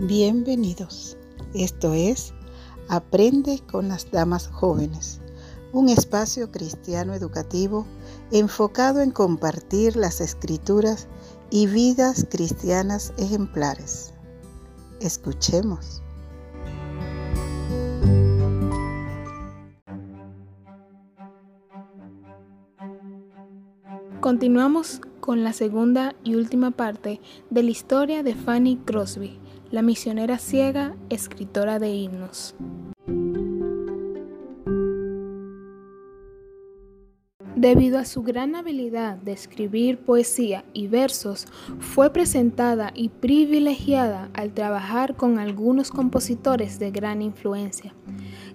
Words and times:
Bienvenidos. 0.00 1.16
Esto 1.54 1.92
es 1.92 2.32
Aprende 2.88 3.60
con 3.68 3.88
las 3.88 4.08
Damas 4.12 4.46
Jóvenes, 4.46 5.20
un 5.72 5.88
espacio 5.88 6.52
cristiano 6.52 7.14
educativo 7.14 7.84
enfocado 8.30 9.00
en 9.00 9.10
compartir 9.10 9.96
las 9.96 10.20
escrituras 10.20 11.08
y 11.50 11.66
vidas 11.66 12.28
cristianas 12.30 13.12
ejemplares. 13.18 14.14
Escuchemos. 15.00 16.00
Continuamos 24.20 25.00
con 25.28 25.44
la 25.44 25.52
segunda 25.52 26.14
y 26.24 26.36
última 26.36 26.70
parte 26.70 27.20
de 27.50 27.62
la 27.62 27.68
historia 27.68 28.22
de 28.22 28.34
Fanny 28.34 28.78
Crosby 28.78 29.38
la 29.70 29.82
misionera 29.82 30.38
ciega, 30.38 30.96
escritora 31.10 31.78
de 31.78 31.90
himnos. 31.90 32.54
Debido 37.58 37.98
a 37.98 38.04
su 38.04 38.22
gran 38.22 38.54
habilidad 38.54 39.16
de 39.16 39.32
escribir 39.32 39.98
poesía 39.98 40.64
y 40.74 40.86
versos, 40.86 41.46
fue 41.80 42.12
presentada 42.12 42.92
y 42.94 43.08
privilegiada 43.08 44.30
al 44.32 44.52
trabajar 44.52 45.16
con 45.16 45.40
algunos 45.40 45.90
compositores 45.90 46.78
de 46.78 46.92
gran 46.92 47.20
influencia. 47.20 47.96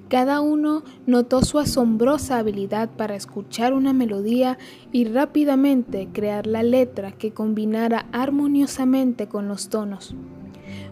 Cada 0.08 0.40
uno 0.40 0.84
notó 1.06 1.44
su 1.44 1.60
asombrosa 1.60 2.38
habilidad 2.38 2.92
para 2.92 3.16
escuchar 3.16 3.74
una 3.74 3.92
melodía 3.92 4.58
y 4.94 5.04
rápidamente 5.04 6.08
crear 6.14 6.48
la 6.48 6.64
letra 6.64 7.12
que 7.12 7.34
combinara 7.34 8.06
armoniosamente 8.14 9.28
con 9.28 9.50
los 9.50 9.68
tonos. 9.68 10.16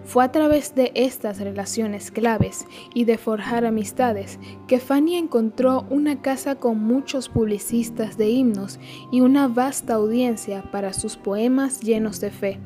Fue 0.03 0.23
a 0.23 0.31
través 0.31 0.75
de 0.75 0.91
estas 0.95 1.39
relaciones 1.39 2.11
claves 2.11 2.65
y 2.93 3.05
de 3.05 3.17
forjar 3.17 3.65
amistades 3.65 4.39
que 4.67 4.79
Fanny 4.79 5.15
encontró 5.15 5.85
una 5.89 6.21
casa 6.21 6.55
con 6.55 6.79
muchos 6.79 7.29
publicistas 7.29 8.17
de 8.17 8.29
himnos 8.29 8.79
y 9.11 9.21
una 9.21 9.47
vasta 9.47 9.93
audiencia 9.93 10.63
para 10.71 10.93
sus 10.93 11.17
poemas 11.17 11.81
llenos 11.81 12.19
de 12.19 12.31
fe. 12.31 12.59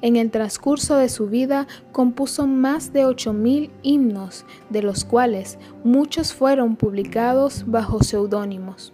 En 0.00 0.16
el 0.16 0.30
transcurso 0.30 0.96
de 0.96 1.08
su 1.08 1.28
vida 1.28 1.66
compuso 1.92 2.46
más 2.46 2.92
de 2.92 3.04
8.000 3.04 3.70
himnos, 3.82 4.44
de 4.70 4.82
los 4.82 5.04
cuales 5.04 5.58
muchos 5.84 6.32
fueron 6.32 6.76
publicados 6.76 7.64
bajo 7.66 8.02
seudónimos. 8.02 8.92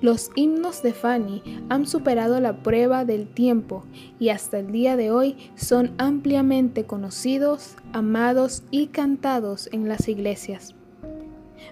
Los 0.00 0.30
himnos 0.36 0.80
de 0.82 0.92
Fanny 0.92 1.42
han 1.68 1.84
superado 1.84 2.40
la 2.40 2.62
prueba 2.62 3.04
del 3.04 3.26
tiempo 3.26 3.84
y 4.20 4.28
hasta 4.28 4.60
el 4.60 4.70
día 4.70 4.96
de 4.96 5.10
hoy 5.10 5.36
son 5.56 5.90
ampliamente 5.98 6.84
conocidos, 6.84 7.74
amados 7.92 8.62
y 8.70 8.86
cantados 8.88 9.68
en 9.72 9.88
las 9.88 10.08
iglesias. 10.08 10.76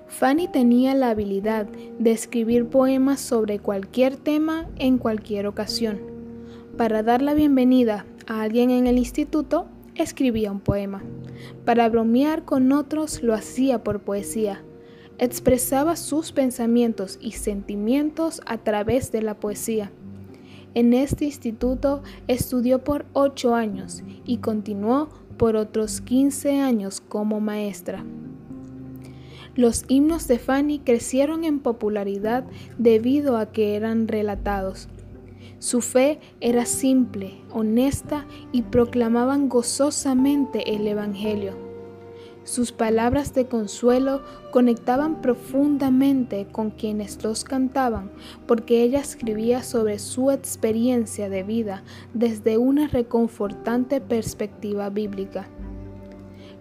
Fanny 0.08 0.48
tenía 0.48 0.96
la 0.96 1.10
habilidad 1.10 1.66
de 2.00 2.10
escribir 2.10 2.66
poemas 2.66 3.20
sobre 3.20 3.60
cualquier 3.60 4.16
tema 4.16 4.66
en 4.76 4.98
cualquier 4.98 5.46
ocasión. 5.46 6.00
Para 6.76 7.04
dar 7.04 7.22
la 7.22 7.34
bienvenida 7.34 8.06
a 8.26 8.42
alguien 8.42 8.70
en 8.70 8.88
el 8.88 8.98
instituto, 8.98 9.66
escribía 9.94 10.50
un 10.50 10.60
poema. 10.60 11.04
Para 11.64 11.88
bromear 11.88 12.44
con 12.44 12.72
otros 12.72 13.22
lo 13.22 13.34
hacía 13.34 13.84
por 13.84 14.00
poesía 14.00 14.62
expresaba 15.18 15.96
sus 15.96 16.32
pensamientos 16.32 17.18
y 17.20 17.32
sentimientos 17.32 18.40
a 18.46 18.58
través 18.58 19.12
de 19.12 19.22
la 19.22 19.34
poesía. 19.34 19.90
En 20.74 20.92
este 20.92 21.24
instituto 21.24 22.02
estudió 22.28 22.84
por 22.84 23.06
ocho 23.14 23.54
años 23.54 24.02
y 24.24 24.38
continuó 24.38 25.08
por 25.38 25.56
otros 25.56 26.00
15 26.00 26.60
años 26.60 27.00
como 27.00 27.40
maestra. 27.40 28.04
Los 29.54 29.86
himnos 29.88 30.28
de 30.28 30.38
Fanny 30.38 30.80
crecieron 30.80 31.44
en 31.44 31.60
popularidad 31.60 32.44
debido 32.76 33.38
a 33.38 33.52
que 33.52 33.74
eran 33.74 34.06
relatados. 34.06 34.88
Su 35.58 35.80
fe 35.80 36.20
era 36.42 36.66
simple, 36.66 37.40
honesta 37.50 38.26
y 38.52 38.62
proclamaban 38.62 39.48
gozosamente 39.48 40.74
el 40.74 40.86
Evangelio. 40.86 41.65
Sus 42.46 42.70
palabras 42.70 43.34
de 43.34 43.46
consuelo 43.46 44.22
conectaban 44.52 45.20
profundamente 45.20 46.46
con 46.52 46.70
quienes 46.70 47.24
los 47.24 47.42
cantaban, 47.42 48.12
porque 48.46 48.82
ella 48.82 49.00
escribía 49.00 49.64
sobre 49.64 49.98
su 49.98 50.30
experiencia 50.30 51.28
de 51.28 51.42
vida 51.42 51.82
desde 52.14 52.56
una 52.56 52.86
reconfortante 52.86 54.00
perspectiva 54.00 54.90
bíblica. 54.90 55.48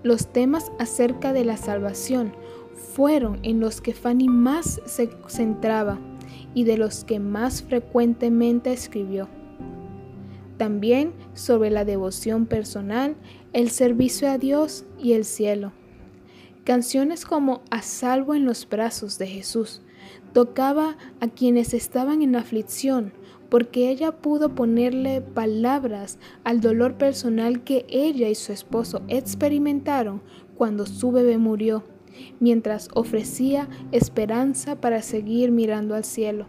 Los 0.01 0.33
temas 0.33 0.71
acerca 0.79 1.33
de 1.33 1.45
la 1.45 1.55
salvación 1.55 2.33
fueron 2.73 3.37
en 3.43 3.59
los 3.59 3.79
que 3.79 3.93
Fanny 3.93 4.27
más 4.27 4.81
se 4.87 5.11
centraba 5.27 5.99
y 6.55 6.63
de 6.63 6.77
los 6.77 7.03
que 7.03 7.19
más 7.19 7.61
frecuentemente 7.61 8.73
escribió. 8.73 9.27
También 10.57 11.13
sobre 11.33 11.69
la 11.69 11.85
devoción 11.85 12.45
personal, 12.45 13.15
el 13.53 13.69
servicio 13.69 14.29
a 14.29 14.37
Dios 14.37 14.85
y 14.97 15.13
el 15.13 15.25
cielo. 15.25 15.73
Canciones 16.63 17.25
como 17.25 17.61
A 17.69 17.81
salvo 17.81 18.33
en 18.33 18.45
los 18.45 18.67
brazos 18.67 19.17
de 19.17 19.27
Jesús 19.27 19.81
tocaba 20.33 20.97
a 21.19 21.27
quienes 21.27 21.73
estaban 21.73 22.21
en 22.21 22.35
aflicción 22.35 23.13
porque 23.49 23.89
ella 23.89 24.11
pudo 24.11 24.55
ponerle 24.55 25.21
palabras 25.21 26.17
al 26.43 26.61
dolor 26.61 26.97
personal 26.97 27.63
que 27.63 27.85
ella 27.89 28.29
y 28.29 28.35
su 28.35 28.51
esposo 28.51 29.01
experimentaron 29.07 30.21
cuando 30.57 30.85
su 30.85 31.11
bebé 31.11 31.37
murió, 31.37 31.83
mientras 32.39 32.89
ofrecía 32.93 33.69
esperanza 33.91 34.81
para 34.81 35.01
seguir 35.01 35.51
mirando 35.51 35.95
al 35.95 36.03
cielo. 36.03 36.47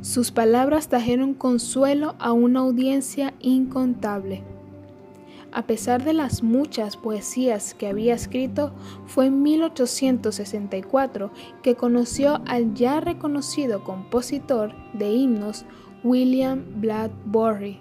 Sus 0.00 0.30
palabras 0.30 0.88
trajeron 0.88 1.34
consuelo 1.34 2.14
a 2.18 2.32
una 2.32 2.60
audiencia 2.60 3.34
incontable. 3.40 4.42
A 5.52 5.66
pesar 5.66 6.04
de 6.04 6.12
las 6.12 6.42
muchas 6.42 6.96
poesías 6.96 7.72
que 7.74 7.86
había 7.86 8.14
escrito, 8.14 8.72
fue 9.06 9.26
en 9.26 9.42
1864 9.42 11.30
que 11.62 11.76
conoció 11.76 12.42
al 12.46 12.74
ya 12.74 13.00
reconocido 13.00 13.82
compositor 13.82 14.74
de 14.92 15.12
himnos 15.12 15.64
William 16.04 16.62
Bladbury, 16.76 17.80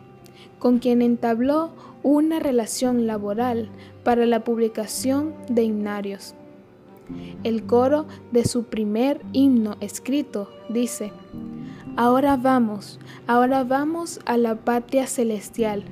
con 0.58 0.80
quien 0.80 1.02
entabló 1.02 1.74
una 2.02 2.40
relación 2.40 3.08
laboral 3.08 3.70
para 4.04 4.26
la 4.26 4.44
publicación 4.44 5.34
de 5.50 5.64
himnarios. 5.64 6.34
El 7.44 7.66
coro 7.66 8.08
de 8.32 8.46
su 8.46 8.64
primer 8.64 9.22
himno 9.34 9.76
escrito 9.80 10.50
dice, 10.70 11.12
Ahora 11.98 12.36
vamos, 12.36 13.00
ahora 13.28 13.64
vamos 13.64 14.20
a 14.26 14.38
la 14.38 14.56
patria 14.56 15.08
celestial, 15.08 15.84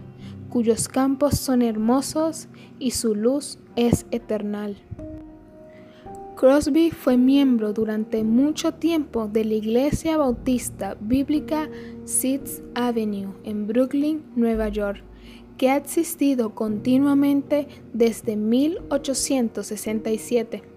cuyos 0.49 0.87
campos 0.87 1.39
son 1.39 1.61
hermosos 1.61 2.47
y 2.77 2.91
su 2.91 3.15
luz 3.15 3.57
es 3.75 4.05
eternal. 4.11 4.77
Crosby 6.35 6.91
fue 6.91 7.15
miembro 7.15 7.71
durante 7.71 8.21
mucho 8.23 8.73
tiempo 8.73 9.29
de 9.29 9.45
la 9.45 9.53
Iglesia 9.53 10.17
Bautista 10.17 10.97
Bíblica 10.99 11.69
Sixth 12.03 12.61
Avenue 12.75 13.29
en 13.45 13.65
Brooklyn, 13.65 14.23
Nueva 14.35 14.67
York, 14.67 15.01
que 15.57 15.69
ha 15.69 15.77
existido 15.77 16.53
continuamente 16.53 17.69
desde 17.93 18.35
1867. 18.35 20.72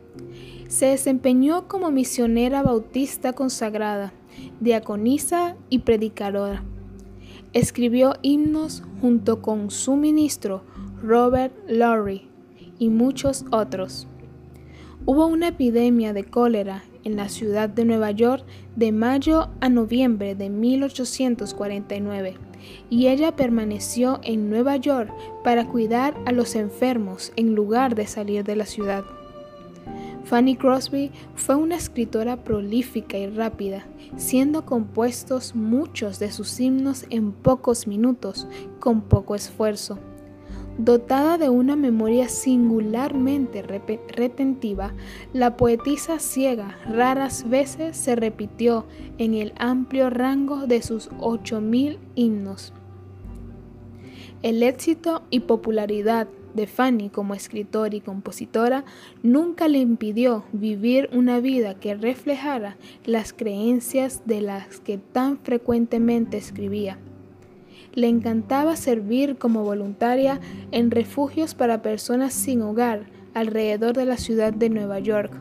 Se 0.68 0.86
desempeñó 0.86 1.68
como 1.68 1.90
misionera 1.90 2.62
bautista 2.62 3.32
consagrada 3.32 4.12
diaconisa 4.60 5.56
y 5.70 5.80
predicadora. 5.80 6.62
Escribió 7.52 8.14
himnos 8.22 8.82
junto 9.00 9.40
con 9.40 9.70
su 9.70 9.96
ministro 9.96 10.62
Robert 11.02 11.54
Lowry 11.68 12.28
y 12.78 12.88
muchos 12.88 13.44
otros. 13.50 14.06
Hubo 15.06 15.26
una 15.26 15.48
epidemia 15.48 16.12
de 16.12 16.24
cólera 16.24 16.82
en 17.04 17.16
la 17.16 17.28
ciudad 17.28 17.68
de 17.68 17.84
Nueva 17.84 18.10
York 18.10 18.44
de 18.74 18.90
mayo 18.92 19.48
a 19.60 19.68
noviembre 19.68 20.34
de 20.34 20.50
1849 20.50 22.34
y 22.90 23.06
ella 23.06 23.36
permaneció 23.36 24.18
en 24.24 24.50
Nueva 24.50 24.76
York 24.76 25.12
para 25.44 25.68
cuidar 25.68 26.16
a 26.26 26.32
los 26.32 26.56
enfermos 26.56 27.32
en 27.36 27.54
lugar 27.54 27.94
de 27.94 28.08
salir 28.08 28.42
de 28.42 28.56
la 28.56 28.66
ciudad. 28.66 29.04
Fanny 30.26 30.56
Crosby 30.56 31.12
fue 31.36 31.54
una 31.54 31.76
escritora 31.76 32.42
prolífica 32.42 33.16
y 33.16 33.28
rápida, 33.28 33.86
siendo 34.16 34.66
compuestos 34.66 35.54
muchos 35.54 36.18
de 36.18 36.32
sus 36.32 36.58
himnos 36.58 37.06
en 37.10 37.30
pocos 37.30 37.86
minutos, 37.86 38.48
con 38.80 39.02
poco 39.02 39.36
esfuerzo. 39.36 40.00
Dotada 40.78 41.38
de 41.38 41.48
una 41.48 41.76
memoria 41.76 42.28
singularmente 42.28 43.62
retentiva, 43.62 44.94
la 45.32 45.56
poetisa 45.56 46.18
ciega 46.18 46.76
raras 46.90 47.48
veces 47.48 47.96
se 47.96 48.16
repitió 48.16 48.84
en 49.18 49.34
el 49.34 49.54
amplio 49.58 50.10
rango 50.10 50.66
de 50.66 50.82
sus 50.82 51.08
8.000 51.12 51.98
himnos. 52.16 52.72
El 54.42 54.62
éxito 54.64 55.22
y 55.30 55.40
popularidad 55.40 56.26
de 56.56 56.66
Fanny 56.66 57.10
como 57.10 57.34
escritora 57.34 57.94
y 57.94 58.00
compositora 58.00 58.84
nunca 59.22 59.68
le 59.68 59.78
impidió 59.78 60.44
vivir 60.52 61.08
una 61.12 61.38
vida 61.38 61.74
que 61.74 61.94
reflejara 61.94 62.76
las 63.04 63.32
creencias 63.32 64.22
de 64.26 64.40
las 64.40 64.80
que 64.80 64.98
tan 64.98 65.38
frecuentemente 65.38 66.36
escribía. 66.36 66.98
Le 67.94 68.08
encantaba 68.08 68.76
servir 68.76 69.36
como 69.36 69.62
voluntaria 69.62 70.40
en 70.72 70.90
refugios 70.90 71.54
para 71.54 71.82
personas 71.82 72.34
sin 72.34 72.62
hogar 72.62 73.06
alrededor 73.34 73.94
de 73.94 74.06
la 74.06 74.16
ciudad 74.16 74.52
de 74.52 74.70
Nueva 74.70 74.98
York, 74.98 75.32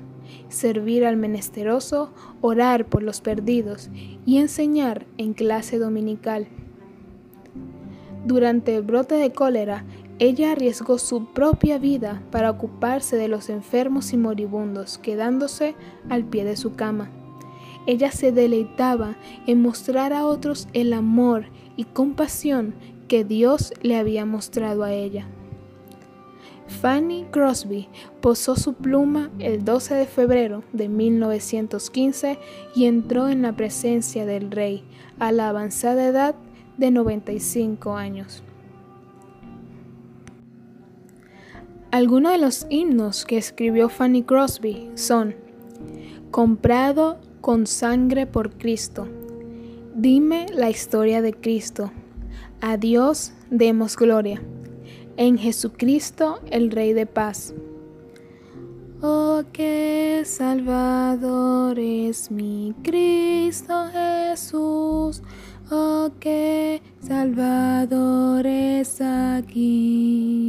servir 0.49 1.05
al 1.05 1.17
menesteroso, 1.17 2.13
orar 2.41 2.85
por 2.85 3.03
los 3.03 3.21
perdidos 3.21 3.89
y 4.25 4.37
enseñar 4.37 5.05
en 5.17 5.33
clase 5.33 5.79
dominical. 5.79 6.47
Durante 8.25 8.75
el 8.75 8.81
brote 8.81 9.15
de 9.15 9.31
cólera, 9.31 9.85
ella 10.17 10.53
arriesgó 10.53 10.97
su 10.97 11.25
propia 11.25 11.77
vida 11.77 12.21
para 12.31 12.49
ocuparse 12.49 13.17
de 13.17 13.27
los 13.27 13.49
enfermos 13.49 14.13
y 14.13 14.17
moribundos, 14.17 14.97
quedándose 14.97 15.75
al 16.09 16.23
pie 16.23 16.45
de 16.45 16.55
su 16.55 16.75
cama. 16.75 17.11
Ella 17.85 18.11
se 18.11 18.31
deleitaba 18.31 19.17
en 19.45 19.61
mostrar 19.61 20.13
a 20.13 20.25
otros 20.25 20.67
el 20.73 20.93
amor 20.93 21.47
y 21.75 21.83
compasión 21.83 22.73
que 23.07 23.23
Dios 23.23 23.73
le 23.81 23.97
había 23.97 24.25
mostrado 24.25 24.83
a 24.83 24.93
ella. 24.93 25.27
Fanny 26.67 27.25
Crosby 27.29 27.89
posó 28.21 28.55
su 28.55 28.73
pluma 28.73 29.29
el 29.37 29.63
12 29.65 29.93
de 29.95 30.05
febrero 30.07 30.63
de 30.73 30.89
1915 30.89 32.39
y 32.75 32.85
entró 32.85 33.29
en 33.29 33.43
la 33.43 33.55
presencia 33.55 34.25
del 34.25 34.49
rey 34.49 34.83
a 35.19 35.31
la 35.31 35.49
avanzada 35.49 36.07
edad 36.07 36.35
de 36.77 36.89
95 36.89 37.95
años. 37.95 38.44
Algunos 41.95 42.33
de 42.33 42.39
los 42.39 42.67
himnos 42.69 43.23
que 43.23 43.37
escribió 43.37 43.87
Fanny 43.87 44.23
Crosby 44.23 44.89
son 44.95 45.33
Comprado 46.29 47.21
con 47.39 47.67
sangre 47.67 48.27
por 48.27 48.57
Cristo. 48.57 49.07
Dime 49.95 50.47
la 50.53 50.69
historia 50.69 51.21
de 51.21 51.33
Cristo. 51.33 51.93
A 52.59 52.75
Dios 52.75 53.31
demos 53.49 53.95
gloria. 53.95 54.41
En 55.15 55.37
Jesucristo, 55.37 56.41
el 56.51 56.69
Rey 56.69 56.91
de 56.91 57.05
paz. 57.05 57.53
Oh, 59.01 59.43
qué 59.53 60.23
Salvador 60.25 61.79
es 61.79 62.29
mi 62.29 62.75
Cristo 62.83 63.85
Jesús. 63.93 65.23
Oh, 65.71 66.09
qué 66.19 66.81
Salvador 66.99 68.45
es 68.45 68.99
aquí. 68.99 70.44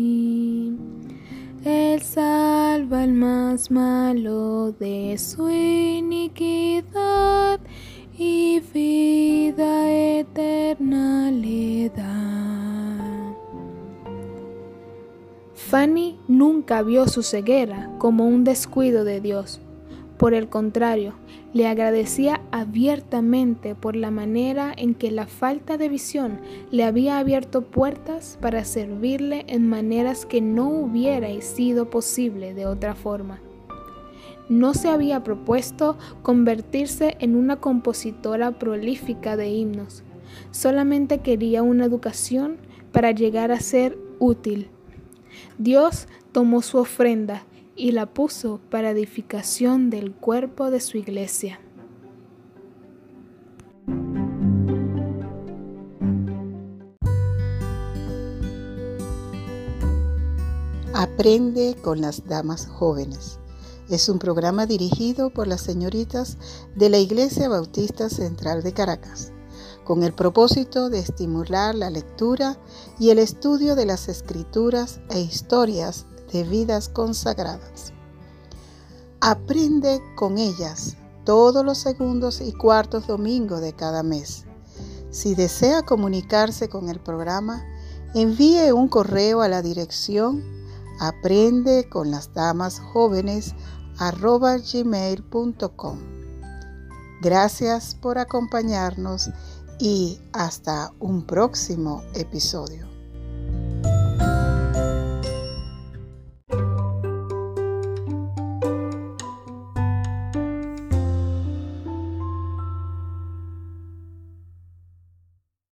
Salva 2.17 3.03
al 3.03 3.13
más 3.13 3.71
malo 3.71 4.73
de 4.73 5.19
su 5.19 5.51
iniquidad 5.51 6.81
y 8.17 8.61
vida 8.73 9.93
eterna 9.93 11.31
le 11.31 11.91
da. 11.91 13.37
Fanny 15.55 16.19
nunca 16.27 16.81
vio 16.81 17.07
su 17.07 17.23
ceguera 17.23 17.91
como 17.99 18.25
un 18.25 18.45
descuido 18.45 19.05
de 19.05 19.21
Dios. 19.21 19.61
Por 20.19 20.33
el 20.33 20.49
contrario, 20.49 21.15
le 21.53 21.67
agradecía 21.67 22.41
abiertamente 22.51 23.75
por 23.75 23.97
la 23.97 24.11
manera 24.11 24.73
en 24.77 24.95
que 24.95 25.11
la 25.11 25.27
falta 25.27 25.77
de 25.77 25.91
visión 25.91 26.41
le 26.71 26.85
había 26.85 27.19
abierto 27.19 27.63
puertas 27.63 28.39
para 28.41 28.65
servirle 28.65 29.45
en 29.49 29.69
maneras 29.69 30.25
que 30.25 30.41
no 30.41 30.69
hubiera 30.71 31.29
sido 31.43 31.91
posible 31.91 32.55
de 32.55 32.67
otra 32.67 32.95
forma. 32.95 33.41
No 34.49 34.75
se 34.75 34.89
había 34.89 35.23
propuesto 35.23 35.99
convertirse 36.23 37.17
en 37.21 37.37
una 37.37 37.57
compositora 37.57 38.53
prolífica 38.59 39.37
de 39.37 39.49
himnos, 39.49 40.03
solamente 40.51 41.19
quería 41.19 41.63
una 41.63 41.85
educación 41.85 42.57
para 42.93 43.11
llegar 43.11 43.53
a 43.53 43.61
ser 43.61 43.99
útil. 44.19 44.71
Dios 45.59 46.09
tomó 46.33 46.63
su 46.63 46.79
ofrenda 46.79 47.45
y 47.77 47.93
la 47.93 48.07
puso 48.07 48.59
para 48.71 48.91
edificación 48.91 49.91
del 49.91 50.15
cuerpo 50.15 50.71
de 50.71 50.81
su 50.81 50.97
iglesia. 50.97 51.61
Aprende 60.95 61.77
con 61.83 62.01
las 62.01 62.27
damas 62.27 62.67
jóvenes. 62.67 63.39
Es 63.91 64.09
un 64.09 64.19
programa 64.19 64.65
dirigido 64.65 65.29
por 65.29 65.47
las 65.47 65.61
señoritas 65.61 66.39
de 66.75 66.89
la 66.89 66.99
Iglesia 66.99 67.51
Bautista 67.51 68.09
Central 68.09 68.63
de 68.63 68.73
Caracas, 68.73 69.33
con 69.85 70.03
el 70.03 70.15
propósito 70.15 70.89
de 70.89 71.01
estimular 71.01 71.75
la 71.75 71.91
lectura 71.91 72.59
y 72.99 73.11
el 73.11 73.19
estudio 73.19 73.77
de 73.77 73.85
las 73.85 74.09
escrituras 74.09 75.01
e 75.11 75.21
historias 75.21 76.07
de 76.33 76.45
vidas 76.45 76.89
consagradas. 76.89 77.93
Aprende 79.21 80.01
con 80.17 80.39
ellas 80.39 80.97
todos 81.25 81.65
los 81.65 81.79
segundos 81.79 82.41
y 82.41 82.53
cuartos 82.53 83.07
domingos 83.07 83.61
de 83.61 83.73
cada 83.73 84.03
mes. 84.03 84.45
Si 85.11 85.35
desea 85.35 85.83
comunicarse 85.83 86.69
con 86.69 86.89
el 86.89 87.01
programa, 87.01 87.65
envíe 88.15 88.73
un 88.73 88.89
correo 88.89 89.43
a 89.43 89.49
la 89.49 89.63
dirección 89.63 90.57
aprende. 90.99 91.89
Gracias 97.23 97.95
por 97.95 98.19
acompañarnos 98.19 99.31
y 99.79 100.21
hasta 100.33 100.93
un 101.01 101.27
próximo 101.27 102.03
episodio. 102.15 102.96